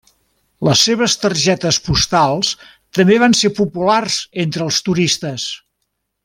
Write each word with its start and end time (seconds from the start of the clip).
Les 0.67 0.79
seves 0.87 1.15
targetes 1.25 1.77
postals 1.89 2.49
també 2.99 3.19
van 3.25 3.37
ser 3.41 3.53
populars 3.63 4.17
entre 4.47 4.67
els 4.69 4.81
turistes. 4.89 5.47